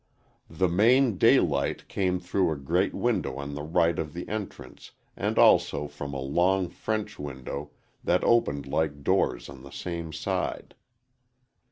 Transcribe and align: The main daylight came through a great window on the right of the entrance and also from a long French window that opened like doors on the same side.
The 0.49 0.67
main 0.67 1.19
daylight 1.19 1.87
came 1.87 2.19
through 2.19 2.51
a 2.51 2.55
great 2.57 2.95
window 2.95 3.35
on 3.35 3.53
the 3.53 3.61
right 3.61 3.99
of 3.99 4.13
the 4.15 4.27
entrance 4.27 4.93
and 5.15 5.37
also 5.37 5.87
from 5.87 6.11
a 6.15 6.19
long 6.19 6.69
French 6.69 7.19
window 7.19 7.69
that 8.03 8.23
opened 8.23 8.65
like 8.65 9.03
doors 9.03 9.47
on 9.47 9.61
the 9.61 9.69
same 9.69 10.11
side. 10.11 10.73